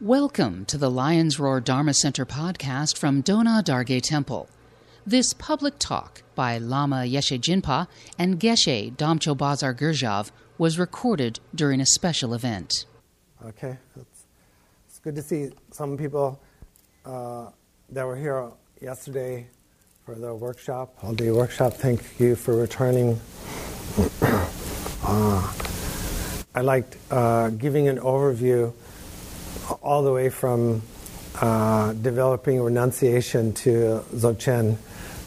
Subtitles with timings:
[0.00, 4.48] Welcome to the Lion's Roar Dharma Center podcast from Dona Dargay Temple.
[5.04, 11.80] This public talk by Lama Yeshe Jinpa and Geshe Damcho Bazar Gurjav was recorded during
[11.80, 12.86] a special event.
[13.44, 14.26] Okay, it's,
[14.88, 16.40] it's good to see some people
[17.04, 17.46] uh,
[17.88, 19.48] that were here yesterday
[20.06, 21.72] for the workshop, all day workshop.
[21.72, 23.20] Thank you for returning.
[24.22, 25.52] uh,
[26.54, 28.72] I liked uh, giving an overview
[29.82, 30.82] all the way from
[31.40, 34.76] uh, developing renunciation to Dzogchen.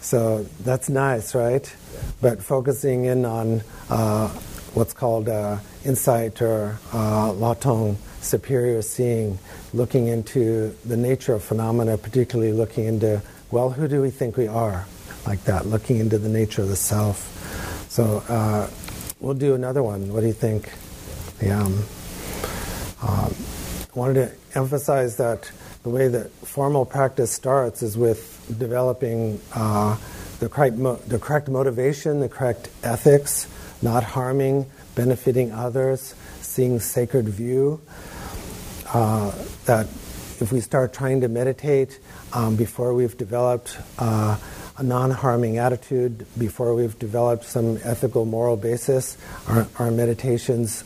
[0.02, 1.74] So that's nice, right?
[2.22, 4.28] But focusing in on uh,
[4.74, 9.40] what's called uh, insight or uh, Lhaktong, superior seeing,
[9.74, 13.22] looking into the nature of phenomena, particularly looking into,
[13.52, 14.86] well, who do we think we are?
[15.26, 17.88] Like that, looking into the nature of the self.
[17.90, 18.70] So uh,
[19.20, 20.12] we'll do another one.
[20.12, 20.72] What do you think?
[21.42, 21.62] Yeah.
[21.62, 21.84] Um,
[23.02, 23.36] um
[23.94, 25.52] I wanted to emphasize that
[25.84, 29.98] the way that formal practice starts is with developing uh,
[30.40, 33.50] the, correct mo- the correct motivation, the correct ethics,
[33.82, 37.82] not harming, benefiting others, seeing sacred view.
[38.94, 39.32] Uh,
[39.66, 39.88] that
[40.40, 42.00] if we start trying to meditate
[42.32, 44.38] um, before we've developed uh,
[44.78, 49.18] a non harming attitude, before we've developed some ethical, moral basis,
[49.50, 50.86] our, our meditations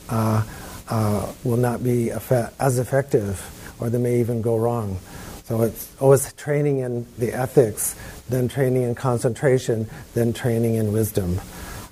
[0.89, 3.41] uh, will not be as effective,
[3.79, 4.99] or they may even go wrong.
[5.45, 7.95] So it's always training in the ethics,
[8.29, 11.39] then training in concentration, then training in wisdom.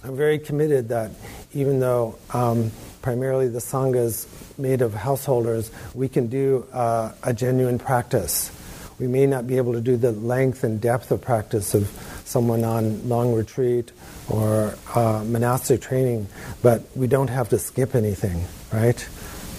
[0.04, 1.12] I'm very committed that
[1.54, 4.28] even though um, primarily the Sangha is
[4.58, 8.52] made of householders, we can do uh, a genuine practice.
[9.00, 11.88] We may not be able to do the length and depth of practice of
[12.26, 13.92] someone on long retreat
[14.30, 16.28] or uh, monastic training,
[16.62, 19.08] but we don't have to skip anything, right?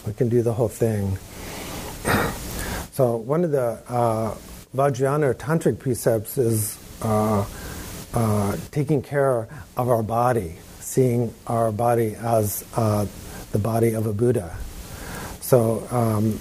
[0.06, 1.18] We can do the whole thing.
[2.92, 4.34] so, one of the uh,
[4.74, 7.44] Vajrayana tantric precepts is uh,
[8.12, 13.06] uh, taking care of our body, seeing our body as uh,
[13.52, 14.56] the body of a Buddha.
[15.40, 16.40] So, um,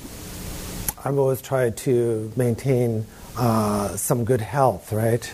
[1.05, 3.05] I've always tried to maintain
[3.37, 5.33] uh, some good health, right?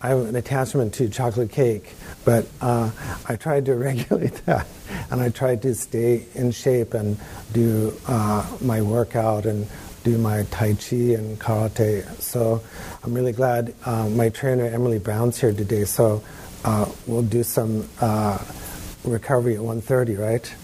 [0.00, 1.92] I have an attachment to chocolate cake,
[2.24, 2.90] but uh,
[3.28, 4.68] I tried to regulate that,
[5.10, 7.18] and I tried to stay in shape and
[7.52, 9.66] do uh, my workout and
[10.04, 12.08] do my Tai Chi and Karate.
[12.20, 12.62] So
[13.02, 15.84] I'm really glad uh, my trainer Emily Brown's here today.
[15.84, 16.22] So
[16.64, 18.38] uh, we'll do some uh,
[19.04, 20.54] recovery at 1:30, right?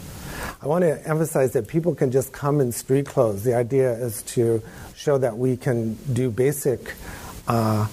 [0.63, 3.43] I want to emphasize that people can just come in street clothes.
[3.43, 4.63] The idea is to
[4.95, 6.95] show that we can do basic
[7.49, 7.89] uh,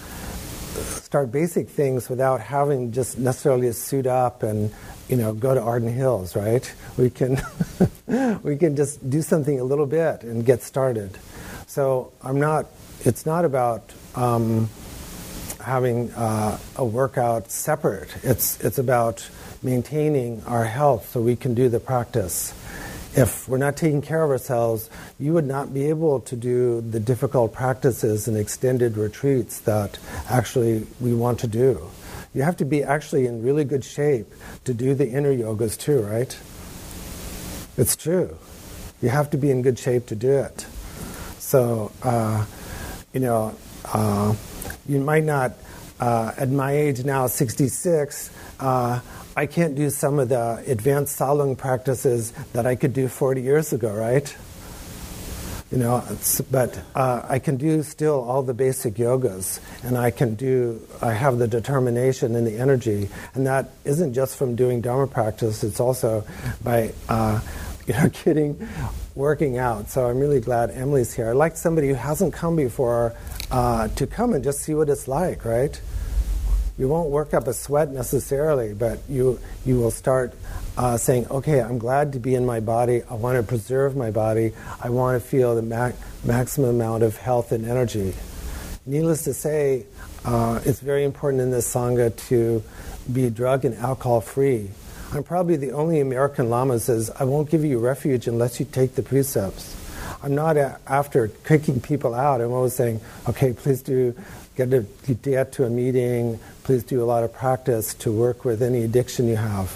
[0.71, 4.73] start basic things without having just necessarily to suit up and
[5.07, 6.73] you know go to Arden Hills, right?
[6.97, 7.41] We can
[8.43, 11.17] we can just do something a little bit and get started.
[11.67, 12.67] So I'm not.
[13.03, 14.69] It's not about um,
[15.63, 18.09] having uh, a workout separate.
[18.23, 19.27] It's it's about
[19.63, 22.53] maintaining our health so we can do the practice
[23.13, 24.89] if we're not taking care of ourselves,
[25.19, 29.99] you would not be able to do the difficult practices and extended retreats that
[30.29, 31.89] actually we want to do.
[32.33, 34.27] You have to be actually in really good shape
[34.63, 36.37] to do the inner yogas too, right?
[37.77, 38.37] It's true.
[39.01, 40.65] You have to be in good shape to do it.
[41.39, 42.45] So, uh,
[43.11, 43.55] you know,
[43.85, 44.35] uh,
[44.87, 45.53] you might not,
[45.99, 48.29] uh, at my age now, 66,
[48.59, 48.99] uh,
[49.41, 53.73] I can't do some of the advanced Tsalung practices that I could do 40 years
[53.73, 54.37] ago, right?
[55.71, 56.03] You know,
[56.51, 60.79] but uh, I can do still all the basic yogas, and I can do.
[61.01, 65.63] I have the determination and the energy, and that isn't just from doing Dharma practice.
[65.63, 66.23] It's also
[66.63, 67.41] by, uh,
[67.87, 68.69] you know, getting
[69.15, 69.89] working out.
[69.89, 71.31] So I'm really glad Emily's here.
[71.31, 73.15] I'd like somebody who hasn't come before
[73.49, 75.81] uh, to come and just see what it's like, right?
[76.77, 80.33] You won't work up a sweat necessarily, but you you will start
[80.77, 83.03] uh, saying, "Okay, I'm glad to be in my body.
[83.09, 84.53] I want to preserve my body.
[84.81, 85.91] I want to feel the ma-
[86.23, 88.13] maximum amount of health and energy."
[88.85, 89.85] Needless to say,
[90.25, 92.63] uh, it's very important in this sangha to
[93.11, 94.71] be drug and alcohol free.
[95.13, 98.95] I'm probably the only American lama says, "I won't give you refuge unless you take
[98.95, 99.75] the precepts."
[100.23, 102.41] I'm not a- after kicking people out.
[102.41, 104.13] I'm always saying, "Okay, please do
[104.55, 108.61] get to get to a meeting, please do a lot of practice to work with
[108.61, 109.71] any addiction you have.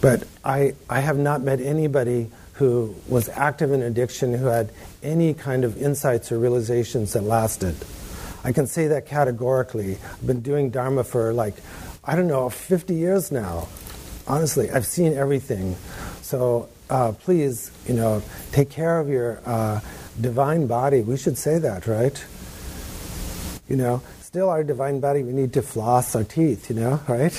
[0.00, 4.70] But I, I have not met anybody who was active in addiction who had
[5.02, 7.76] any kind of insights or realizations that lasted.
[8.44, 9.92] I can say that categorically.
[9.96, 11.54] I've been doing Dharma for like,
[12.04, 13.68] I don't know, 50 years now.
[14.26, 15.76] Honestly, I've seen everything.
[16.22, 19.80] So uh, please, you know, take care of your uh,
[20.20, 21.00] divine body.
[21.00, 22.24] We should say that, right?
[23.68, 27.32] You know, still our divine body, we need to floss our teeth, you know, right?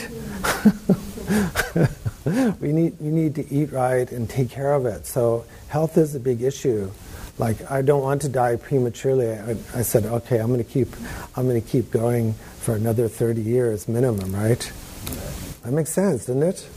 [2.59, 5.05] we need we need to eat right and take care of it.
[5.05, 6.89] So health is a big issue.
[7.37, 9.29] Like I don't want to die prematurely.
[9.29, 10.87] I, I said, okay, I'm going to keep
[11.35, 14.73] I'm going to keep going for another 30 years minimum, right?
[15.61, 16.67] That makes sense, doesn't it?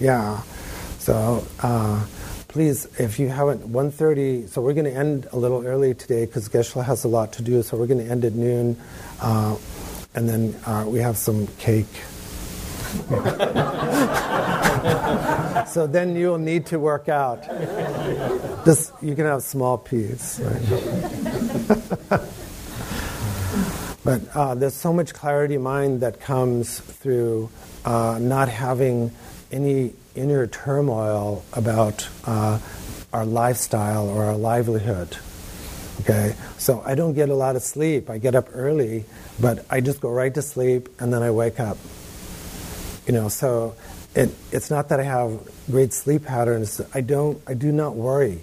[0.00, 0.42] Yeah.
[0.98, 2.04] So uh,
[2.54, 6.48] please, if you haven't, 1.30, so we're going to end a little early today because
[6.48, 8.76] Geshe-la has a lot to do, so we're going to end at noon.
[9.20, 9.56] Uh,
[10.14, 11.88] and then uh, we have some cake.
[15.66, 17.42] so then you'll need to work out.
[19.02, 20.38] You can have small piece.
[20.38, 20.62] Right?
[24.04, 27.50] but uh, there's so much clarity of mind that comes through
[27.84, 29.10] uh, not having
[29.54, 32.58] any inner turmoil about uh,
[33.12, 35.16] our lifestyle or our livelihood.
[36.00, 38.10] Okay, so I don't get a lot of sleep.
[38.10, 39.04] I get up early,
[39.40, 41.78] but I just go right to sleep and then I wake up.
[43.06, 43.76] You know, so
[44.14, 45.38] it, it's not that I have
[45.70, 46.80] great sleep patterns.
[46.92, 47.40] I don't.
[47.46, 48.40] I do not worry.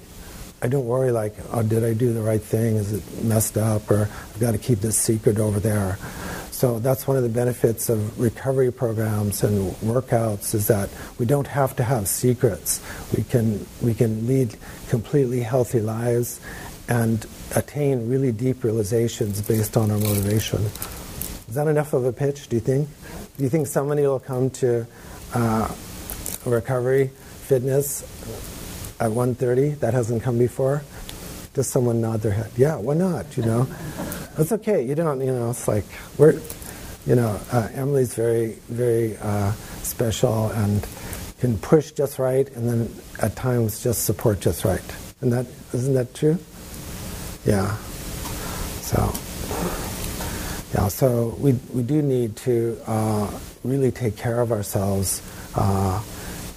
[0.62, 2.76] I don't worry like, oh, did I do the right thing?
[2.76, 3.90] Is it messed up?
[3.92, 5.98] Or I've got to keep this secret over there.
[6.62, 11.48] So that's one of the benefits of recovery programs and workouts is that we don't
[11.48, 12.80] have to have secrets.
[13.18, 14.56] We can we can lead
[14.88, 16.40] completely healthy lives
[16.88, 17.26] and
[17.56, 20.62] attain really deep realizations based on our motivation.
[21.50, 22.48] Is that enough of a pitch?
[22.48, 22.90] Do you think?
[23.38, 24.86] Do you think somebody will come to
[25.34, 25.68] uh,
[26.46, 28.04] recovery fitness
[29.00, 30.84] at 1.30 that hasn't come before?
[31.54, 32.52] Just someone nod their head.
[32.58, 33.36] Yeah, why not?
[33.36, 33.68] You know,
[34.38, 34.82] it's okay.
[34.86, 35.20] You don't.
[35.22, 35.86] You know, it's like
[36.18, 36.40] we're.
[37.08, 40.86] You know, uh, Emily's very, very uh, special and
[41.40, 44.84] can push just right, and then at times just support just right.
[45.22, 46.38] And that isn't that true?
[47.44, 47.76] Yeah.
[48.82, 49.12] So.
[50.76, 50.88] Yeah.
[50.90, 53.32] So we we do need to uh,
[53.64, 55.24] really take care of ourselves
[55.56, 56.04] uh,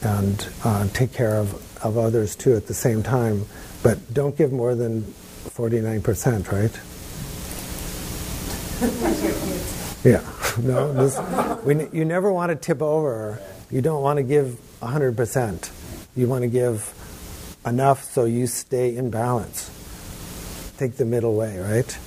[0.02, 3.46] and uh, take care of of others too at the same time,
[3.84, 6.72] but don't give more than 49%, right?
[10.04, 10.22] yeah,
[10.62, 13.40] no, this, we, you never want to tip over.
[13.70, 15.70] You don't want to give 100%.
[16.16, 16.92] You want to give
[17.66, 19.70] enough so you stay in balance.
[20.78, 21.98] Take the middle way, right?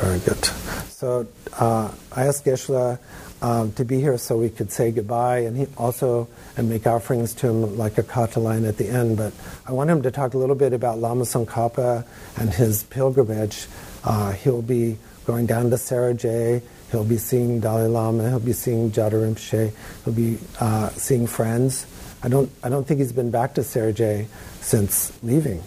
[0.00, 0.44] Very good.
[0.90, 1.28] So
[1.58, 2.96] uh, I asked Geshe-la
[3.42, 7.34] um, to be here so we could say goodbye and he also and make offerings
[7.34, 9.16] to him like a kata line at the end.
[9.16, 9.32] But
[9.66, 12.06] I want him to talk a little bit about Lama Tsongkhapa
[12.38, 13.66] and his pilgrimage.
[14.04, 16.62] Uh, he'll be going down to Sera Jey.
[16.92, 18.28] He'll be seeing Dalai Lama.
[18.28, 19.72] He'll be seeing Jado Rinpoche.
[20.04, 21.86] He'll be uh, seeing friends.
[22.22, 24.28] I don't, I don't think he's been back to Sera Jey
[24.60, 25.62] since leaving.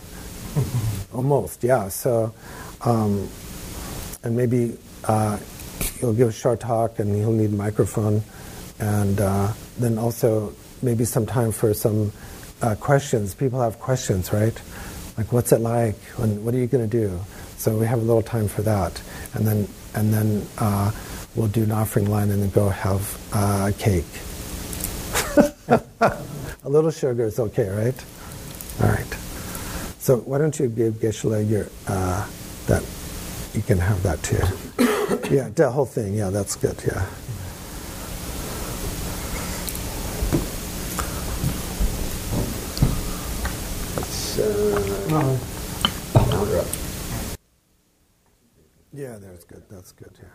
[1.13, 1.89] Almost, yeah.
[1.89, 2.33] So,
[2.81, 3.27] um,
[4.24, 5.38] and maybe uh,
[6.00, 8.24] he'll give a short talk and he'll need a microphone.
[8.80, 12.12] And uh, then also maybe some time for some
[12.62, 13.33] uh, questions.
[13.33, 14.59] People have questions, right?
[15.18, 15.95] Like, what's it like?
[16.18, 17.19] And what are you going to do?
[17.57, 19.01] So we have a little time for that.
[19.33, 20.92] And then, and then uh,
[21.36, 24.06] we'll do an offering line and then go have uh, cake.
[25.68, 28.06] a little sugar is okay, right?
[28.81, 29.13] All right.
[30.00, 32.27] So why don't you give Geshe-la your, uh,
[32.68, 32.83] that,
[33.53, 34.85] you can have that too.
[35.29, 36.13] Yeah, the whole thing.
[36.13, 36.82] Yeah, that's good.
[36.88, 37.05] Yeah.
[44.10, 44.44] So,
[48.94, 49.63] yeah, that's good.
[49.70, 50.12] That's good.
[50.22, 50.27] Yeah.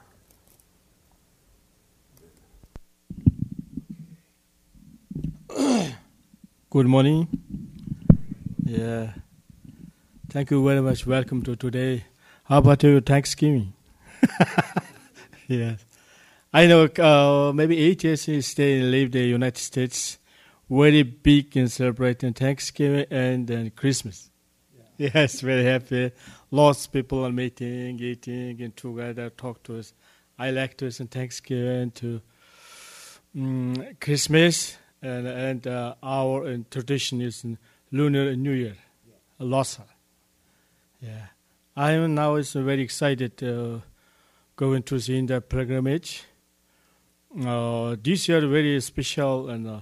[6.70, 7.28] Good morning.
[8.64, 9.14] Yeah.
[10.28, 11.06] Thank you very much.
[11.06, 12.04] Welcome to today.
[12.44, 13.72] How about your Thanksgiving?
[15.48, 15.84] yes.
[16.52, 20.18] I know uh, maybe eight years stay and live the United States,
[20.68, 24.30] very big in celebrating Thanksgiving and then Christmas.
[24.98, 25.10] Yeah.
[25.14, 26.10] Yes, very happy.
[26.50, 29.92] Lots of people are meeting, eating, and together talk to us.
[30.38, 32.20] I like to listen Thanksgiving to
[33.36, 37.44] um, Christmas, and and uh, our uh, tradition is
[37.92, 39.46] Lunar New Year, yeah.
[39.46, 39.86] Losar.
[41.00, 41.26] Yeah,
[41.76, 43.42] I am now is very excited.
[43.42, 43.80] Uh,
[44.60, 46.24] going to see in the pilgrimage.
[47.46, 49.80] Uh, this year very special and uh,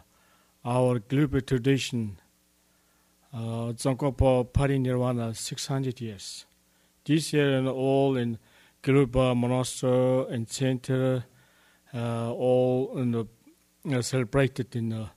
[0.65, 2.17] our global tradition.
[3.35, 6.47] Uh, Tsongkhapa Parinirvana 600 years.
[7.05, 8.39] This year and all in
[8.81, 11.25] global monastery and center,
[11.93, 13.27] uh, all in the,
[13.93, 15.09] uh, celebrated in uh,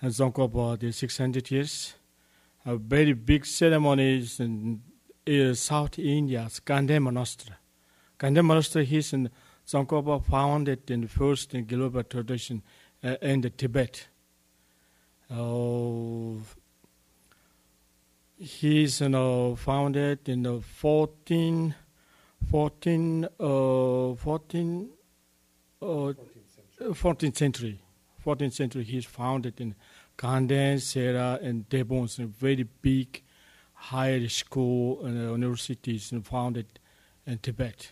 [0.00, 1.94] the 600 years.
[2.64, 4.80] A very big ceremonies in
[5.26, 7.56] is South India's Ganden Monastery.
[8.22, 9.30] Ganden Monastery is in
[9.66, 12.62] Tsongkhapa founded in the first in global tradition
[13.02, 14.06] uh, in the Tibet.
[15.28, 16.34] Uh,
[18.36, 21.74] he's you know, founded in the 14,
[22.48, 24.88] 14, uh, 14,
[25.80, 26.12] uh,
[26.80, 27.80] 14th century.
[28.24, 29.74] 14th century, he's founded in
[30.16, 33.20] Ganden, Sera, and Debons, a very big
[33.72, 36.78] higher school and universities and founded
[37.26, 37.90] in Tibet.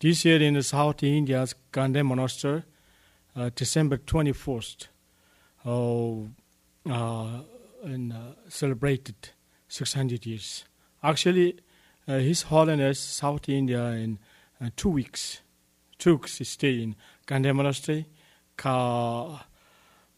[0.00, 2.62] This year in South India's Ganden Monastery,
[3.34, 4.86] uh, December 21st,
[5.66, 6.20] uh,
[6.88, 7.40] uh,
[7.82, 8.16] and, uh,
[8.48, 9.16] celebrated
[9.66, 10.64] 600 years.
[11.02, 11.56] Actually,
[12.06, 14.20] uh, His Holiness South India in
[14.60, 15.40] uh, two weeks
[15.98, 16.94] took stay in
[17.26, 18.06] Ganden Monastery,
[18.56, 19.44] ka,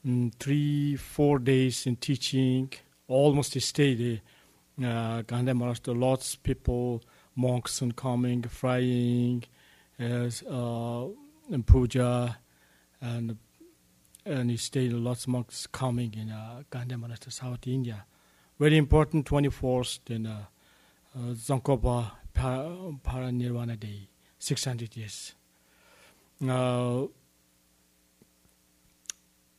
[0.04, 2.70] um, three, four days in teaching,
[3.08, 4.20] almost stay there.
[4.78, 5.22] Uh,
[5.54, 7.02] Monastery, lots of people,
[7.34, 9.42] monks and coming, frying,
[10.00, 11.06] as uh,
[11.50, 12.38] and puja,
[13.00, 13.36] and
[14.24, 18.04] and he stayed lots of monks coming in uh, Ganden Monastery, South India.
[18.58, 20.44] Very important 24th in uh,
[21.16, 25.34] uh, Tsongkhapa Parinirvana Day, 600 years.
[26.46, 27.06] Uh,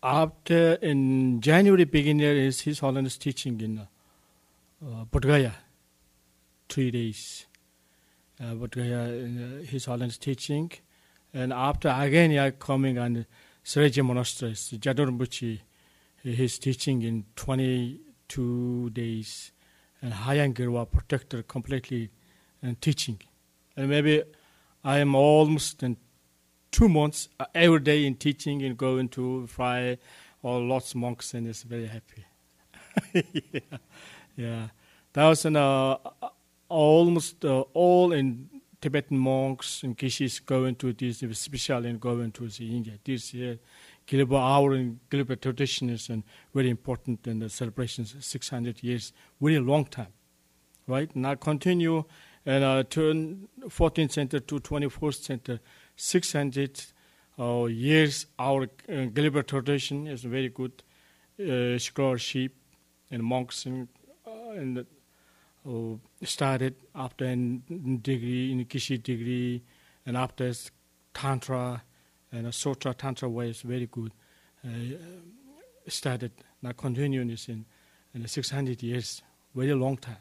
[0.03, 5.53] after in January beginning is His Holiness teaching in uh, Bodh Gaya,
[6.69, 7.45] three days.
[8.41, 10.71] Uh, Gaya, uh, His Holiness teaching,
[11.33, 13.25] and after again yeah, coming on
[13.63, 15.59] Sera Jey Monastery, Rinpoche,
[16.23, 19.51] he's teaching in 22 days,
[20.01, 22.09] and Hayagriva protector completely
[22.63, 23.19] and teaching,
[23.77, 24.23] and maybe
[24.83, 25.97] I am almost in
[26.71, 29.97] two months uh, every day in teaching and going to fry
[30.41, 32.25] all lots of monks and it's very happy.
[33.53, 33.77] yeah,
[34.35, 34.67] yeah.
[35.13, 35.97] That was an, uh,
[36.71, 38.49] almost uh, all in
[38.79, 42.93] Tibetan monks and geshes going to this, especially in going to the India.
[43.03, 43.59] This year,
[44.07, 46.23] Gilba hour in Gilba tradition is and
[46.53, 50.13] very important in the celebrations, 600 years, very long time,
[50.87, 51.15] right?
[51.15, 52.05] Now continue
[52.45, 55.59] and uh, turn 14th century to 21st century
[55.95, 56.83] 600
[57.37, 60.83] uh, years our uh, tradition is very good
[61.39, 62.53] uh, scholarship
[63.11, 63.87] and monks and,
[64.25, 64.83] uh, and uh,
[66.23, 69.61] started after a degree in Geshe degree
[70.05, 70.51] and after
[71.13, 71.83] Tantra
[72.31, 74.11] and a Sutra Tantra way is very good.
[74.65, 74.95] Uh,
[75.87, 77.65] started now continuing is in,
[78.13, 79.21] in 600 years,
[79.53, 80.17] very long time.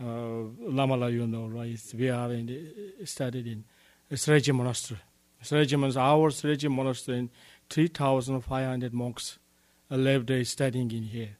[0.00, 1.78] Uh, Lamala, you know, right?
[1.94, 3.64] We are in studied in
[4.16, 5.00] Sera Jey Monastery.
[5.42, 7.28] Sera Jey Monastery, our Sera Jey Monastery,
[7.68, 9.38] 3,500 monks
[9.90, 11.36] live there studying in here.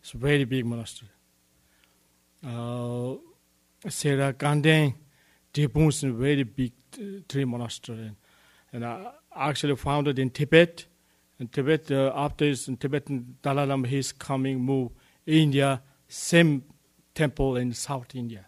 [0.00, 1.08] It's a very big monastery.
[2.46, 3.16] Uh,
[3.88, 4.94] Sera Ganden,
[5.52, 8.12] Debun is a very big uh, tree monastery.
[8.72, 10.86] And uh, actually founded in Tibet.
[11.38, 14.92] In Tibet, uh, after his Tibetan Dalai Lama, he's coming, move
[15.26, 16.64] India, same
[17.14, 18.46] temple in South India.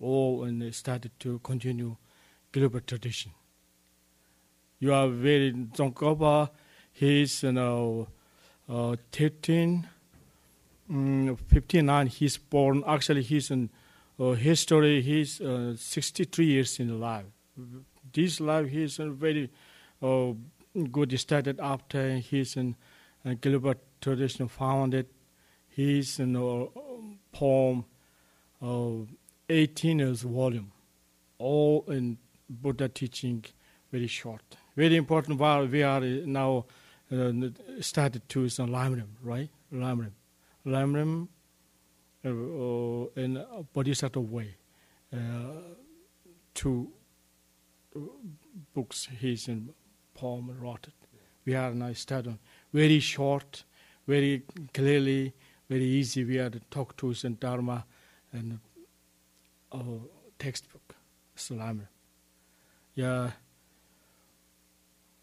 [0.00, 1.96] All and started to continue
[2.52, 3.32] global tradition.
[4.78, 6.50] You are very Tsongkhapa,
[6.92, 8.08] he's you know
[8.68, 9.86] uh, 13,
[10.90, 13.70] um, 59, he's born, actually he's in
[14.18, 17.24] uh, history, he's uh, 63 years in life.
[18.12, 19.50] This life he's a very
[20.02, 20.32] uh,
[20.90, 22.76] good started after he's in
[23.24, 25.06] uh, global tradition founded.
[25.68, 26.66] He's in a
[27.32, 27.84] poem,
[28.60, 29.06] uh,
[29.48, 30.72] 18 years volume,
[31.38, 32.18] all in
[32.48, 33.44] Buddha teaching
[33.92, 34.42] very short.
[34.76, 36.66] Very important while we are now
[37.12, 37.32] uh,
[37.80, 39.48] started to is on Lamrim, right?
[39.72, 40.12] Lamrim.
[40.66, 41.28] Lamrim
[42.24, 44.56] uh, uh, in a bodhisattva way.
[45.12, 45.16] Uh,
[46.54, 46.88] two
[48.74, 49.70] books he's in
[50.14, 50.94] poem wrote it.
[51.44, 52.38] We are now studying
[52.72, 53.64] very short,
[54.06, 54.42] very
[54.74, 55.34] clearly,
[55.68, 56.24] very easy.
[56.24, 57.86] We are to talk to us in Dharma
[58.32, 58.60] and
[59.72, 59.78] uh,
[60.38, 60.94] textbook.
[61.34, 61.88] salam
[62.94, 63.30] Yeah.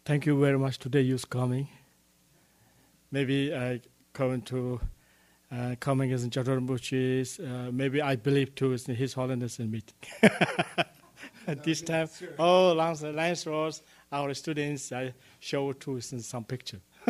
[0.04, 1.68] Thank you very much today you're coming.
[3.10, 3.80] Maybe I
[4.12, 4.80] come to
[5.50, 9.70] uh, coming as in Jado Rinpoche's, uh, maybe I believe too is His Holiness in
[9.70, 9.94] meeting.
[11.46, 12.28] At this time, sure.
[12.38, 16.80] oh, Lance, Lance Ross, our students, I show to some picture.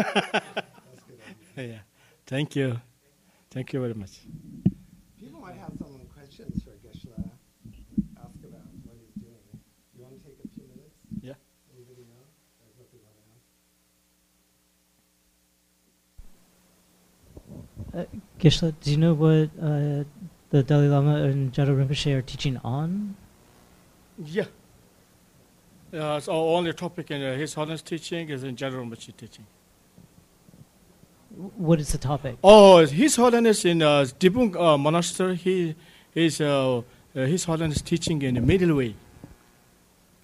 [1.56, 1.78] yeah.
[2.24, 2.80] Thank you.
[3.50, 4.20] Thank you very much.
[5.18, 7.24] People might have some questions for Geshe-la.
[8.22, 9.34] Ask about what he's doing.
[9.96, 10.94] You want to take a few minutes?
[11.20, 11.34] Yeah.
[11.74, 12.06] Anybody
[17.94, 18.00] know?
[18.00, 18.04] Uh,
[18.38, 20.04] Geshe-la, do you know what uh,
[20.50, 23.16] the Dalai Lama and Jado Rinpoche are teaching on?
[24.24, 24.44] Yeah.
[25.92, 29.46] Uh, so only topic in uh, His Holiness teaching is in General Rinpoche teaching.
[31.56, 32.38] What is the topic?
[32.44, 35.74] Oh, His Holiness in uh, Dibung uh, Monastery, he
[36.14, 38.94] is uh, uh, His Holiness teaching in the middle way.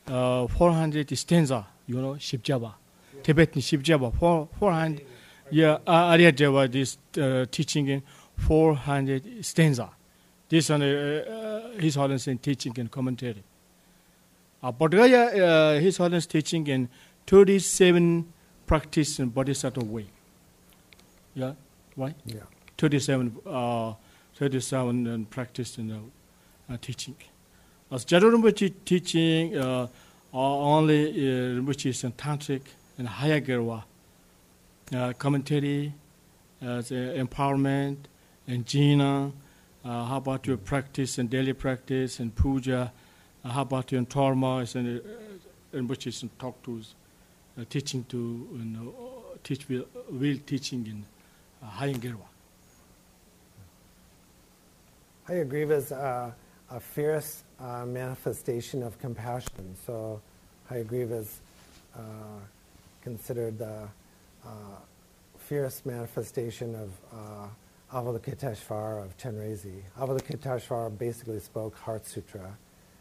[0.06, 2.74] Uh, 400 stanza, you know, Shibjaba,
[3.22, 5.04] Tibetan Shibjaba, four, 400.
[5.50, 8.02] Yeah, uh, Aryadeva is uh, teaching in
[8.38, 9.90] 400 stanza.
[10.48, 13.42] This one, uh, uh, His Holiness in teaching and commentary.
[14.62, 16.88] Uh, Bodhgaya, uh, His Holiness teaching in
[17.26, 18.32] 37
[18.66, 20.06] practice in Bodhisattva way.
[21.34, 21.52] Yeah,
[21.94, 22.14] why?
[22.24, 22.40] Yeah.
[22.78, 23.94] 37, uh,
[24.36, 27.16] 37 and practice in uh, uh, teaching.
[27.90, 29.86] As Rinpoche teaching, uh,
[30.32, 32.62] are only uh, Rinpoche is in Tantric
[32.98, 33.84] and Hayagriva.
[34.92, 35.94] Uh, commentary,
[36.60, 37.96] uh, the empowerment,
[38.46, 39.32] and jina.
[39.82, 42.92] Uh, how about your practice and daily practice and puja?
[43.44, 44.74] Uh, how about your torma?
[44.74, 46.82] and, uh, Rinpoche is talk to,
[47.58, 48.94] uh, teaching to, you know,
[49.42, 51.04] teach will, will teaching in
[51.62, 52.28] uh, Hayagirwa.
[55.28, 56.30] Hayagriva is uh,
[56.70, 59.74] a fierce uh, manifestation of compassion.
[59.86, 60.20] So
[60.70, 61.40] Hayagriva is
[61.96, 62.00] uh,
[63.02, 63.86] considered the uh,
[65.38, 69.82] fierce manifestation of uh, Avalokiteshvara of Chenrezi.
[69.98, 72.56] Avalokiteshvara basically spoke Heart Sutra.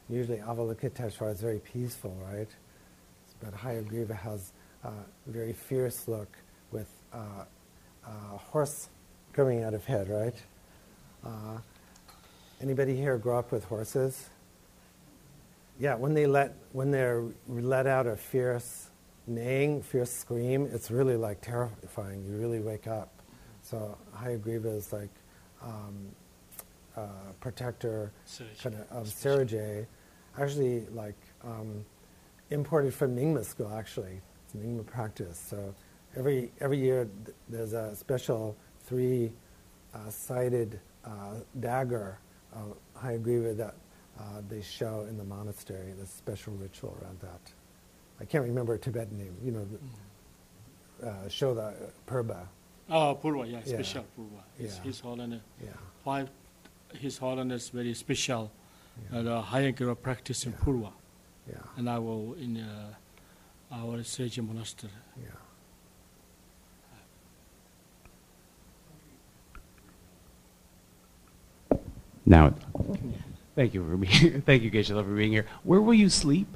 [0.09, 2.49] Usually Avalokiteshvara is very peaceful, right?
[3.41, 4.51] But Hayagriva has
[4.83, 4.91] a
[5.27, 6.37] very fierce look
[6.71, 7.45] with uh,
[8.05, 8.89] a horse
[9.33, 10.35] coming out of head, right?
[11.25, 11.59] Uh,
[12.61, 14.29] Anybody here grow up with horses?
[15.77, 18.89] Yeah, when they let when they're let out a fierce
[19.27, 22.23] neighing, fierce scream, it's really like terrifying.
[22.23, 23.21] You really wake up.
[23.61, 25.09] So Hayagriva is like
[25.61, 26.09] um,
[26.95, 28.11] uh, protector
[28.61, 29.87] kind of, of Sera Jey.
[30.37, 31.85] Actually, like um,
[32.49, 33.71] imported from Nyingma school.
[33.73, 35.39] Actually, it's Nyingma practice.
[35.39, 35.73] So
[36.17, 39.31] every every year th- there's a special three
[39.93, 42.19] uh, sided uh, dagger
[42.53, 43.75] of Hayagriva that
[44.19, 45.93] uh, they show in the monastery.
[45.95, 47.41] There's a special ritual around that.
[48.19, 49.35] I can't remember a Tibetan name.
[49.43, 49.65] You know,
[51.01, 51.73] the, uh, show the
[52.07, 52.47] purba.
[52.89, 53.73] Oh, Purva, yeah, Yeah.
[53.75, 54.41] special Purva.
[54.57, 54.83] His, Yeah.
[54.83, 55.69] His Holiness, Yeah,
[56.03, 56.29] five,
[56.93, 58.51] His Holiness very special,
[59.11, 60.57] yeah, uh, the Hayagriva practice in Yeah.
[60.59, 60.91] Purva,
[61.49, 62.93] yeah, and I will in uh,
[63.71, 64.91] our sage monastery.
[65.17, 65.31] yeah.
[72.25, 72.53] Now,
[73.55, 74.41] thank you for being.
[74.45, 75.45] Thank you, Geshe-la, for being here.
[75.63, 76.47] Where will you sleep?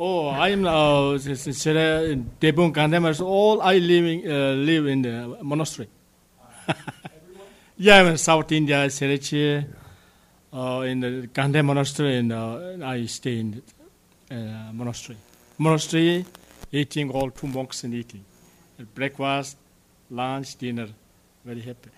[0.00, 3.20] Oh, I am uh, this is, uh, in Debun Gandhamas.
[3.20, 5.88] All I living uh, live in the monastery.
[7.76, 8.86] yeah, I'm in South India, uh,
[10.86, 13.60] in the Ganden monastery, and uh, I stay in
[14.28, 15.18] the uh, monastery.
[15.58, 16.24] Monastery,
[16.70, 18.24] eating all two monks and eating,
[18.94, 19.56] breakfast,
[20.10, 20.90] lunch, dinner.
[21.44, 21.90] Very happy.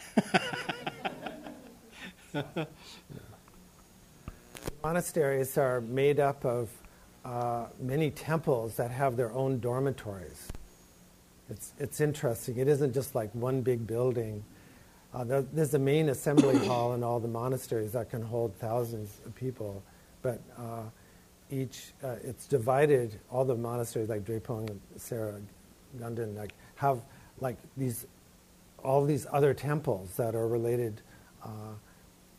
[4.83, 6.71] Monasteries are made up of
[7.25, 10.49] uh, many temples that have their own dormitories.
[11.51, 12.57] It's, it's interesting.
[12.59, 14.45] It isn't just like one big building.
[15.13, 19.21] Uh, there, there's a main assembly hall in all the monasteries that can hold thousands
[19.27, 19.83] of people,
[20.23, 20.83] but uh,
[21.51, 23.19] each uh, it's divided.
[23.31, 25.41] All the monasteries like Drepung, Sera,
[25.99, 27.01] Ganden, like have
[27.41, 28.07] like these
[28.85, 31.03] all these other temples that are related,
[31.45, 31.75] uh,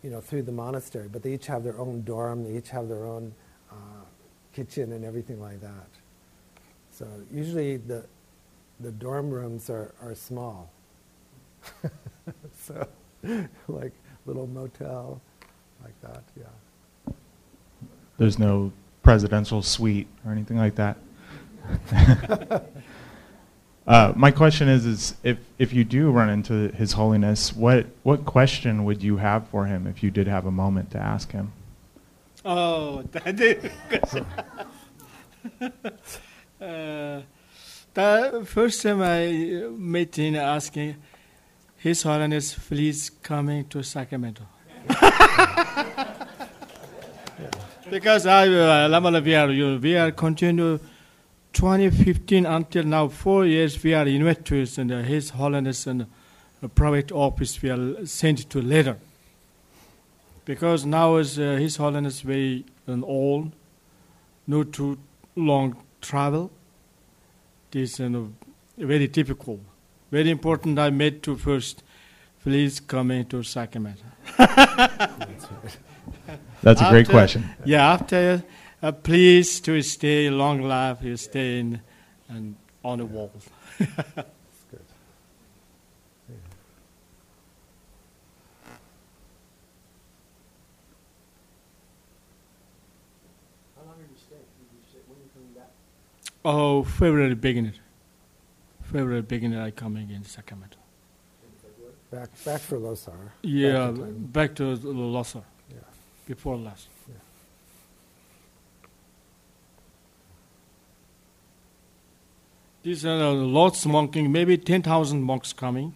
[0.02, 1.08] you know, through the monastery.
[1.12, 2.44] But they each have their own dorm.
[2.44, 3.34] They each have their own
[3.70, 3.76] uh,
[4.54, 5.88] kitchen and everything like that.
[6.92, 8.06] So usually the
[8.80, 10.72] the dorm rooms are, are small.
[12.60, 12.88] so
[13.68, 13.94] like
[14.26, 15.22] little motel,
[15.84, 16.24] like that.
[16.38, 17.14] Yeah.
[18.18, 18.72] There's no
[19.04, 20.98] presidential suite or anything like that.
[23.88, 28.26] uh, my question is, is if, if you do run into His Holiness, what, what
[28.26, 31.54] question would you have for him if you did have a moment to ask him?
[32.44, 33.64] Oh, that is
[36.60, 37.22] uh,
[37.94, 40.96] the first time I met him asking,
[41.78, 44.44] His Holiness, please coming to Sacramento.
[47.92, 50.80] because I, uh, we are, we are continue
[51.54, 56.08] 2015 until now, four years we are investors and uh, His Holiness and
[56.74, 58.98] private office we are sent to letter
[60.52, 63.54] because now is uh, His Holiness very old,
[64.46, 64.98] no too
[65.34, 66.52] long travel.
[67.72, 68.24] This is uh,
[68.78, 69.62] very difficult.
[70.12, 70.78] Very important.
[70.78, 71.84] I made to first
[72.44, 74.04] please come into Sacramento.
[76.62, 77.50] That's a great After- question.
[77.64, 78.44] Yeah, after,
[78.84, 81.80] uh, please to stay long life, you stay in
[82.28, 83.32] and on the wall.
[96.44, 97.74] Oh, February beginning.
[98.84, 100.78] February beginning, I coming in Sacramento.
[102.12, 103.14] Back, back for Losar.
[103.42, 105.44] Yeah, Back back to Losar.
[105.70, 105.78] Yeah.
[106.28, 106.88] Before last.
[107.08, 107.16] Yeah.
[112.84, 115.94] These are uh, lots monking, maybe 10,000 monks coming.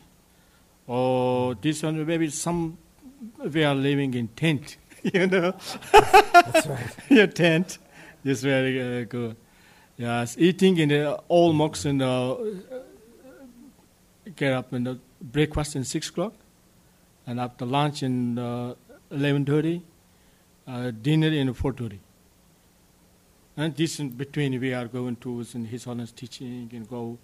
[0.88, 2.78] Or this one, maybe some,
[3.44, 5.56] we are living in tent, you know.
[5.92, 6.96] That's right.
[7.10, 7.80] your tent
[8.24, 9.36] is very uh, good.
[9.98, 12.80] Yes, eating in the all monks in the uh,
[14.36, 16.34] get up in the breakfast in six o'clock,
[17.26, 18.76] and after lunch in uh,
[19.10, 19.82] eleven thirty,
[20.68, 22.00] uh, dinner in four thirty.
[23.56, 27.18] And this in between we are going to His Holiness teaching and go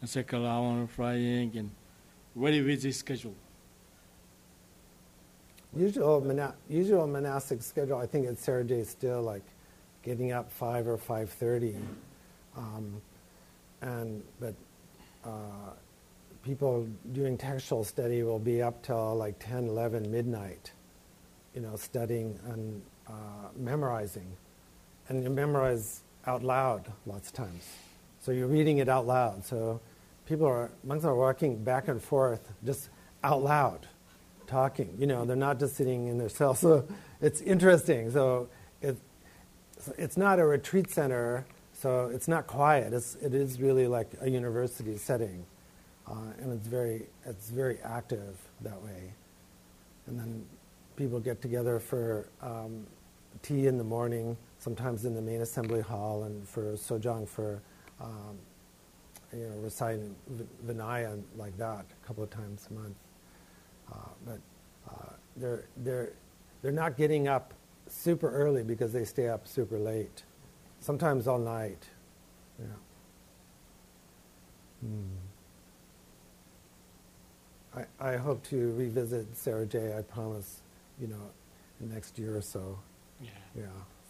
[0.00, 1.70] and second hour flying and
[2.36, 3.34] very busy schedule.
[5.74, 9.42] Usual, mona- usual monastic schedule, I think at Sera Jey is still like
[10.02, 11.74] getting up 5 or 5.30.
[12.56, 13.00] Um,
[13.80, 14.54] and, but
[15.24, 15.72] uh,
[16.44, 20.72] people doing textual study will be up till like 10, 11, midnight,
[21.54, 24.26] you know, studying and uh, memorizing.
[25.08, 27.68] And you memorize out loud lots of times.
[28.20, 29.44] So you're reading it out loud.
[29.44, 29.80] So
[30.26, 32.88] people are, monks are walking back and forth just
[33.24, 33.86] out loud
[34.46, 34.94] talking.
[34.98, 36.54] You know, they're not just sitting in their cell.
[36.54, 36.86] So
[37.20, 38.10] it's interesting.
[38.10, 38.48] So
[38.80, 38.96] it,
[39.98, 41.46] it's not a retreat center,
[41.82, 42.92] so it's not quiet.
[42.92, 45.44] It's, it is really like a university setting,
[46.08, 49.12] uh, and it's very it's very active that way.
[50.06, 50.46] And then
[50.94, 52.86] people get together for um,
[53.42, 57.60] tea in the morning, sometimes in the main assembly hall, and for sojang for
[58.00, 58.38] um,
[59.32, 60.14] you know reciting
[60.64, 62.96] Vinaya like that a couple of times a month.
[63.92, 64.38] Uh, but
[64.88, 66.12] uh, they're, they're,
[66.62, 67.52] they're not getting up
[67.88, 70.22] super early because they stay up super late,
[70.82, 71.88] sometimes all night.
[72.58, 72.66] Yeah.
[74.82, 75.02] Hmm.
[78.00, 79.96] I, I hope to revisit Sera Jey.
[79.96, 80.60] I promise,
[81.00, 81.30] you know,
[81.80, 82.78] next year or so.
[83.22, 83.30] Yeah.
[83.56, 83.64] Yeah,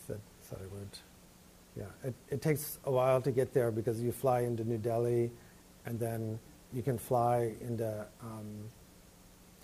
[0.06, 0.88] said, said I would.
[1.76, 5.30] Yeah, it, it takes a while to get there because you fly into New Delhi
[5.86, 6.38] and then
[6.72, 8.64] you can fly into um,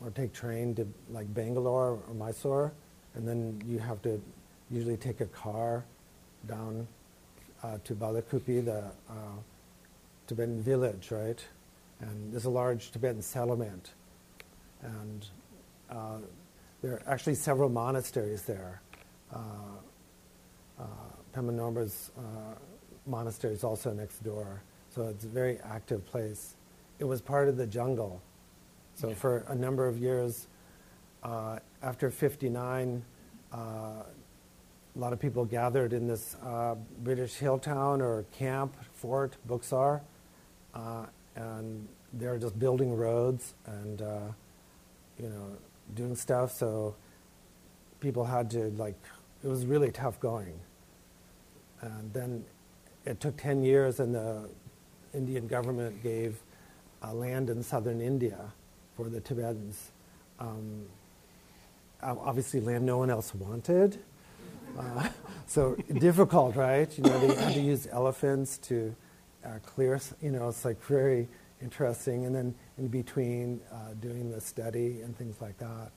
[0.01, 2.73] or take train to like Bangalore or Mysore,
[3.15, 4.21] and then you have to
[4.71, 5.85] usually take a car
[6.47, 6.87] down
[7.63, 9.13] uh, to Bylakuppe, the uh,
[10.27, 11.43] Tibetan village, right?
[12.01, 13.93] And there's a large Tibetan settlement,
[14.83, 15.27] and
[15.91, 16.19] uh,
[16.83, 18.81] there are actually several monasteries there.
[19.33, 19.39] Uh,
[20.79, 20.85] uh,
[21.35, 22.55] Pema Norma's uh,
[23.07, 24.63] monastery is also next door,
[24.95, 26.55] so it's a very active place.
[26.99, 28.23] It was part of the jungle.
[28.95, 30.47] So for a number of years,
[31.23, 33.05] uh, after 59,
[33.53, 33.57] uh,
[34.99, 40.01] a lot of people gathered in this uh, British hill town or camp, fort, Buxa,
[40.75, 41.07] uh,
[41.37, 44.21] and they were just building roads and, uh,
[45.21, 45.53] you know,
[45.95, 46.53] doing stuff.
[46.53, 46.97] So
[48.01, 48.97] people had to, like,
[49.45, 50.59] it was really tough going.
[51.81, 52.45] And then
[53.05, 54.49] it took 10 years, and the
[55.15, 56.41] Indian government gave
[57.05, 58.53] uh, land in southern India
[58.97, 59.93] for the Tibetans.
[60.41, 60.87] Um,
[62.03, 64.01] obviously, land no one else wanted.
[64.79, 65.09] Uh,
[65.47, 66.97] so difficult, right?
[66.97, 68.95] You know, they had to use elephants to
[69.45, 70.01] uh, clear.
[70.23, 71.29] You know, it's like very
[71.63, 72.27] interesting.
[72.27, 75.91] And then in between, uh, doing the study and things like that.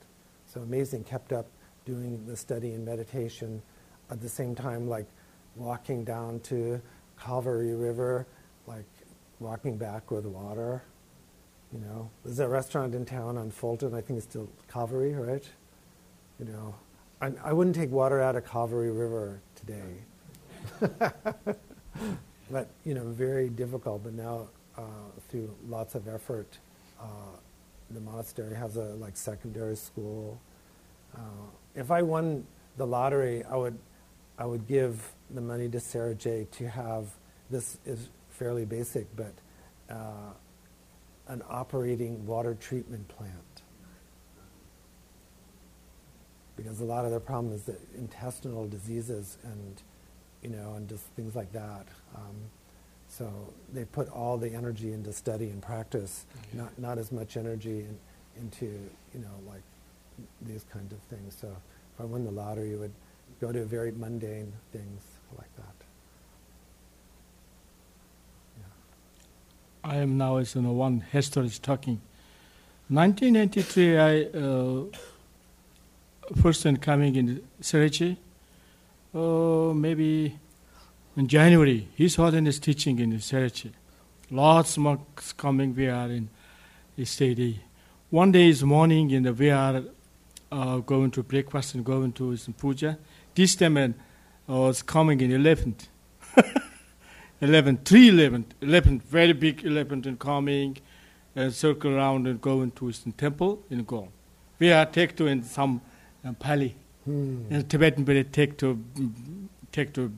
[0.46, 1.04] So amazing.
[1.04, 1.46] Kept up
[1.84, 3.62] doing the study and meditation
[4.10, 5.06] at the same time, like
[5.56, 6.80] walking down to
[7.18, 8.26] Cauvery River,
[8.66, 8.84] like
[9.40, 10.82] walking back with water.
[11.72, 13.94] You know, there's a restaurant in town on Fulton.
[13.94, 15.44] I think it's still Calvary, right?
[16.38, 16.74] You know,
[17.22, 19.94] I, wouldn't take water out of Cauvery River today.
[22.50, 24.02] but you know, very difficult.
[24.02, 24.82] But now, uh,
[25.28, 26.58] through lots of effort,
[27.00, 27.04] uh,
[27.90, 30.40] the monastery has a like secondary school.
[31.16, 31.20] Uh,
[31.74, 33.78] if I won the lottery, I would,
[34.38, 37.06] I would give the money to Sera Jey to have.
[37.50, 39.32] This is fairly basic, but.
[39.88, 40.32] Uh,
[41.28, 43.51] an operating water treatment plant.
[46.72, 49.82] Because a lot of their problem is the intestinal diseases and,
[50.40, 51.86] you know, and just things like that.
[52.14, 52.34] Um,
[53.08, 53.30] so
[53.74, 57.98] they put all the energy into study and practice, not, not as much energy in,
[58.40, 59.60] into, you know, like
[60.40, 61.36] these kinds of things.
[61.38, 62.94] So if I won the lottery, it would
[63.38, 65.02] go to very mundane things
[65.36, 65.74] like that.
[69.84, 72.00] I am now as you know, one history is talking.
[72.88, 74.84] 1993, I uh,
[76.40, 78.16] first time coming in Sera Jey.
[79.14, 80.38] Uh, maybe
[81.16, 83.72] in January, His Holiness teaching in Sera Jey.
[84.30, 85.74] Lots of monks coming.
[85.74, 86.28] We are in
[87.04, 87.60] steady.
[88.10, 89.82] One day is morning, and we are
[90.50, 92.98] uh, going to breakfast and going to some puja.
[93.34, 93.92] This time uh,
[94.46, 95.88] was coming in 11th.
[97.40, 100.78] 11, 3 11, 11, very big 11 and coming
[101.34, 104.08] and circle around and going to the temple and go.
[104.58, 105.91] We are take to in some uh,
[106.38, 106.74] Pali.
[107.04, 107.46] Hmm.
[107.50, 108.78] And Tibetan very take to
[109.72, 110.10] take to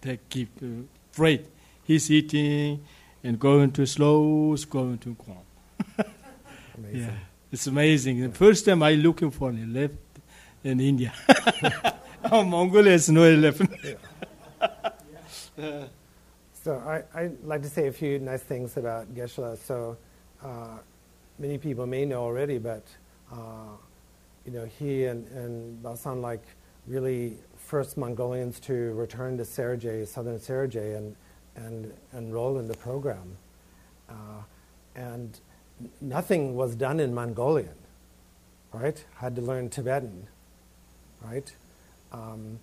[0.00, 1.46] take keep uh, freight.
[1.84, 2.84] He's eating
[3.22, 5.36] and going to slow, going to go.
[6.76, 7.00] Amazing.
[7.00, 7.10] Yeah,
[7.52, 8.20] it's amazing.
[8.20, 9.94] The first time I looking for an left
[10.62, 11.12] in India.
[12.32, 13.70] oh, Mongolia has no elephant.
[16.64, 19.56] So I, I'd like to say a few nice things about Geshe-la.
[19.56, 19.98] So
[20.42, 20.78] uh,
[21.38, 22.82] many people may know already, but
[23.30, 23.76] uh,
[24.44, 26.42] you know he and, and Basan like
[26.86, 31.16] really first Mongolians to return to Sergei, southern Sergei, and,
[31.56, 33.36] and enroll in the program.
[34.08, 34.42] Uh,
[34.94, 35.40] and
[36.00, 37.74] nothing was done in Mongolian,
[38.72, 39.02] right?
[39.16, 40.26] Had to learn Tibetan,
[41.22, 41.50] right?
[42.12, 42.58] Um,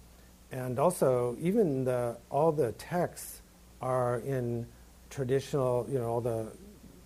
[0.52, 3.42] and also, even the, all the texts
[3.82, 4.68] are in
[5.10, 6.48] traditional, you know, all the,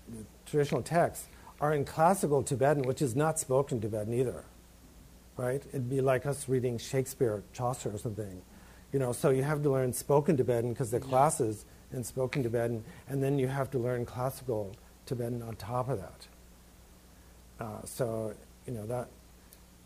[0.10, 1.28] the traditional texts
[1.62, 4.44] are in classical Tibetan, which is not spoken Tibetan either,
[5.38, 5.62] right?
[5.70, 8.42] It'd be like us reading Shakespeare, Chaucer, or something,
[8.94, 9.12] you know.
[9.12, 13.40] So you have to learn spoken Tibetan because the classes in spoken Tibetan, and then
[13.40, 16.28] you have to learn classical Tibetan on top of that.
[17.60, 18.34] Uh, so
[18.68, 19.08] you know that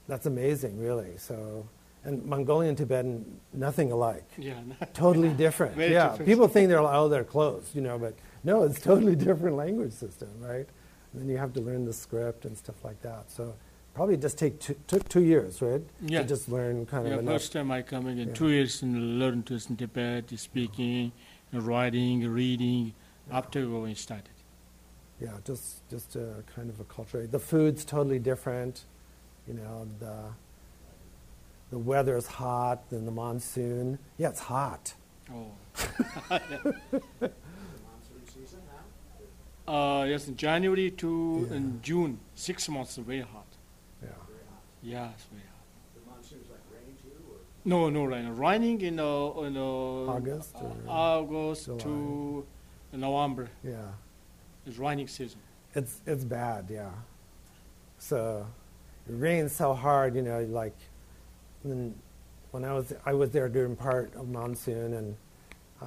[0.08, 1.18] that's amazing, really.
[1.18, 1.68] So
[2.04, 4.56] and Mongolian Tibetan, nothing alike Yeah,
[4.94, 5.76] totally different.
[5.76, 6.26] Very yeah, different.
[6.28, 10.30] people think they're oh they're close, you know, but no, it's totally different language system,
[10.40, 10.68] right?
[11.14, 13.32] And then you have to learn the script and stuff like that.
[13.32, 13.56] So
[14.00, 15.82] probably just take two, took two years, right?
[16.02, 16.22] Yeah.
[16.22, 17.34] To just learn kind yeah of enough.
[17.34, 18.34] first time I coming in Yeah.
[18.42, 21.12] two years and learn to listen Tibet, speaking,
[21.52, 22.94] writing, reading.
[23.30, 24.38] After going started.
[25.20, 27.28] Yeah, just just a kind of a culture.
[27.28, 28.86] The food's totally different.
[29.48, 30.16] You know, the
[31.74, 32.90] the weather is hot.
[32.90, 34.00] Then the monsoon.
[34.18, 34.94] Yeah, it's hot.
[35.36, 35.52] Oh.
[39.76, 41.12] uh, yes, in January to
[41.50, 41.58] Yeah.
[41.58, 43.49] in June, six months very hot.
[44.82, 45.00] Yeah.
[45.04, 45.56] Yeah, it's very hot.
[47.66, 48.28] No, no rain.
[48.36, 51.80] Raining in uh, in uh, August or August July?
[51.80, 52.46] to
[52.94, 53.76] November Yeah.
[54.66, 55.40] is raining season.
[55.76, 56.90] It's it's bad, yeah.
[57.98, 58.48] So
[59.08, 60.76] it rains so hard, you know, like
[61.64, 61.94] when,
[62.52, 65.16] when I was I was there during part of monsoon and
[65.82, 65.86] uh,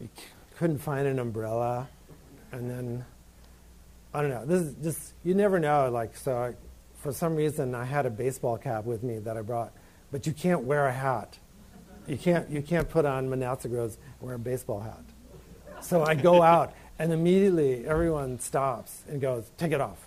[0.00, 0.22] you c-
[0.56, 1.88] couldn't find an umbrella,
[2.52, 3.04] and then
[4.14, 4.46] I don't know.
[4.46, 5.90] This is just you never know.
[5.90, 6.54] Like so, I,
[6.98, 9.72] for some reason I had a baseball cap with me that I brought,
[10.10, 11.38] but you can't wear a hat.
[12.06, 15.02] You can't you can't put on monastic robes and wear a baseball hat.
[15.82, 19.98] So I go out, and immediately everyone stops and goes, "Take it off."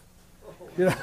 [0.78, 0.96] You know,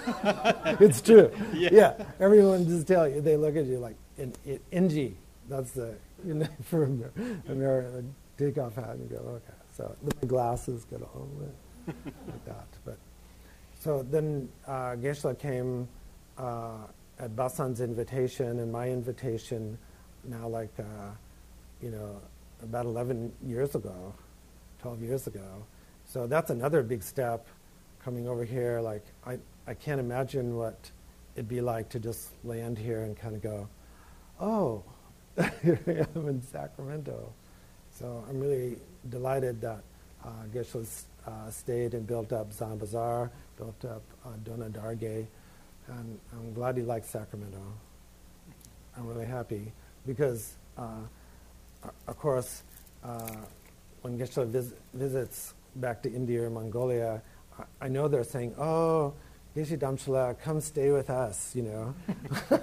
[0.81, 1.31] it's true.
[1.53, 1.94] Yeah.
[2.20, 3.20] everyone just tell you.
[3.20, 5.14] They look at you like, in, in, "Inji."
[5.48, 7.12] That's the you know for Amer-
[7.48, 8.05] America.
[8.37, 11.29] Take off hat and go, "Okay." So the glasses get all
[11.87, 12.66] like that.
[12.85, 12.98] But
[13.78, 15.88] so then uh, Geshe-la came
[16.36, 16.78] uh,
[17.18, 19.78] at Basan's invitation and my invitation.
[20.24, 21.10] Now, like uh,
[21.80, 22.20] you know,
[22.62, 24.14] about 11 years ago,
[24.82, 25.64] 12 years ago.
[26.04, 27.46] So that's another big step
[28.02, 28.80] coming over here.
[28.80, 30.90] Like, I, I can't imagine what
[31.34, 33.68] it'd be like to just land here and kind of go,
[34.40, 34.82] oh,
[35.62, 37.32] here I am in Sacramento.
[37.90, 38.76] So I'm really
[39.08, 39.82] delighted that
[40.24, 45.27] uh, Geshe-la's uh, stayed and built up Zanabazar, built up uh, Dona Dargay,
[45.88, 47.61] and I'm glad he likes Sacramento.
[48.97, 49.73] I'm really happy
[50.07, 51.01] because, uh,
[52.07, 52.62] of course,
[53.05, 53.37] uh,
[54.03, 57.21] when Geshe-la vis- visits back to India or Mongolia,
[57.59, 59.14] I, I know they're saying, "Oh,
[59.57, 61.94] Geshe Damshala, come stay with us," you know.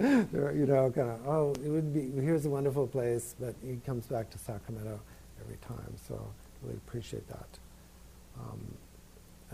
[0.00, 4.06] you know, kind of, "Oh, it would be here's a wonderful place," but he comes
[4.06, 5.00] back to Sacramento
[5.40, 7.48] every time, so I really appreciate that.
[8.40, 8.76] Um,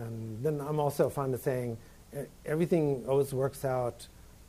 [0.01, 1.77] and then I'm also fond of saying,
[2.47, 4.07] everything always works out